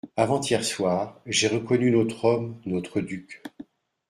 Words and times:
Avant-hier 0.17 0.63
soir, 0.63 1.21
j'ai 1.27 1.47
reconnu 1.47 1.91
notre 1.91 2.25
homme, 2.25 2.59
notre 2.65 3.01
duc. 3.01 3.43